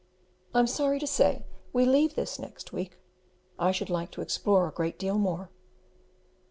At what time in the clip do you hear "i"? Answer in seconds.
0.55-0.57, 3.59-3.71